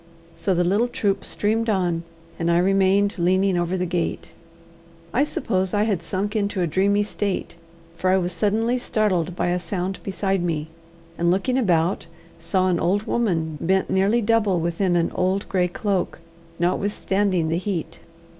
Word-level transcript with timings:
So 0.35 0.55
the 0.55 0.63
little 0.63 0.87
troop 0.87 1.23
streamed 1.23 1.69
on, 1.69 2.01
and 2.39 2.49
I 2.49 2.57
remained 2.57 3.19
leaning 3.19 3.55
over 3.55 3.77
the 3.77 3.85
gate. 3.85 4.33
I 5.13 5.23
suppose 5.23 5.75
I 5.75 5.83
had 5.83 6.01
sunk 6.01 6.35
into 6.35 6.61
a 6.63 6.65
dreamy 6.65 7.03
state, 7.03 7.55
for 7.95 8.09
I 8.09 8.17
was 8.17 8.33
suddenly 8.33 8.79
startled 8.79 9.35
by 9.35 9.49
a 9.49 9.59
sound 9.59 9.99
beside 10.01 10.41
me, 10.41 10.69
and 11.19 11.29
looking 11.29 11.55
about, 11.55 12.07
saw 12.39 12.67
an 12.67 12.79
old 12.79 13.03
woman, 13.03 13.59
bent 13.61 13.91
nearly 13.91 14.23
double 14.23 14.59
within 14.59 14.95
an 14.95 15.11
old 15.13 15.47
grey 15.47 15.67
cloak, 15.67 16.17
notwithstanding 16.57 17.49
the 17.49 17.57
heat. 17.59 17.99